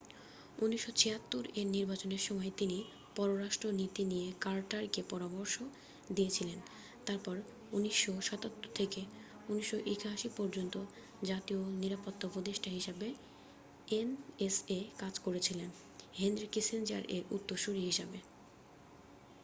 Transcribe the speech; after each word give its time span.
1976 0.57 1.45
এর 1.55 1.67
নির্বাচনের 1.67 2.21
সময় 2.21 2.51
তিনি 2.57 2.77
পররাষ্ট্র 3.15 3.67
নীতি 3.71 4.03
নিয়ে 4.05 4.27
কার্টার 4.41 4.83
কে 4.87 5.01
পরামর্শ 5.09 5.55
দিয়েছিলেন 6.13 6.59
তারপর 7.05 7.35
1977 7.71 8.75
থেকে 8.75 9.01
1981 9.49 10.37
পর্যন্ত 10.37 10.75
জাতীয় 11.23 11.61
নিরাপত্তা 11.79 12.25
উপদেষ্টা 12.27 12.69
হিসাবে 12.69 13.07
এনএসএ 13.91 14.79
কাজ 14.97 15.13
করেছিলেন 15.19 15.69
হেনরি 16.19 16.47
কিসিঞ্জার 16.47 17.03
এর 17.09 17.23
উত্তরসূরী 17.31 17.81
হিসেবে। 17.81 18.17